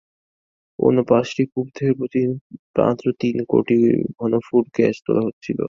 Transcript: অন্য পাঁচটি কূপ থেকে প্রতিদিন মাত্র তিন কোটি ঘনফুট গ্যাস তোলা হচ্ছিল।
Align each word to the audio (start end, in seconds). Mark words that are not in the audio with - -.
অন্য 0.79 0.99
পাঁচটি 1.09 1.43
কূপ 1.51 1.67
থেকে 1.75 1.91
প্রতিদিন 1.99 2.31
মাত্র 2.77 3.05
তিন 3.21 3.37
কোটি 3.49 3.77
ঘনফুট 4.17 4.65
গ্যাস 4.77 4.95
তোলা 5.05 5.21
হচ্ছিল। 5.27 5.59